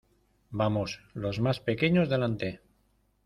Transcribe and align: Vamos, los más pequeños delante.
Vamos, 0.49 0.99
los 1.13 1.39
más 1.39 1.59
pequeños 1.59 2.09
delante. 2.09 2.59